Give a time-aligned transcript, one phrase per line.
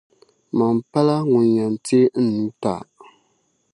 [0.57, 2.75] Mani pala ŋun yɛn teei n nuu ti a.